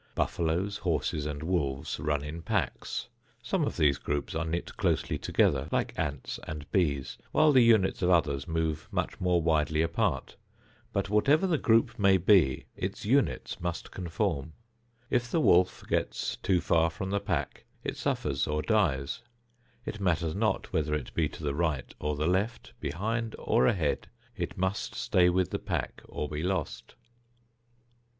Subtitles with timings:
[0.15, 3.07] Buffaloes, horses and wolves run in packs.
[3.43, 8.01] Some of these groups are knit closely together like ants and bees, while the units
[8.01, 10.37] of others move much more widely apart.
[10.91, 14.53] But whatever the group may be, its units must conform.
[15.11, 19.21] If the wolf gets too far from the pack it suffers or dies;
[19.85, 24.09] it matters not whether it be to the right or the left, behind or ahead,
[24.35, 26.95] it must stay with the pack or be lost.